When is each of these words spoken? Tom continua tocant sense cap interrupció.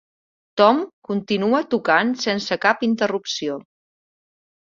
Tom 0.61 0.79
continua 1.09 1.59
tocant 1.73 2.15
sense 2.25 2.59
cap 2.65 2.83
interrupció. 2.89 3.61